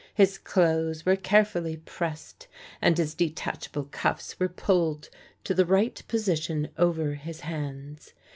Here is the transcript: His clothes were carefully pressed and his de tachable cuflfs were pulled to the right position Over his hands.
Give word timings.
His 0.15 0.39
clothes 0.39 1.05
were 1.05 1.15
carefully 1.15 1.77
pressed 1.77 2.47
and 2.81 2.97
his 2.97 3.13
de 3.13 3.29
tachable 3.29 3.85
cuflfs 3.91 4.39
were 4.39 4.49
pulled 4.49 5.11
to 5.43 5.53
the 5.53 5.63
right 5.63 6.01
position 6.07 6.69
Over 6.75 7.13
his 7.13 7.41
hands. 7.41 8.13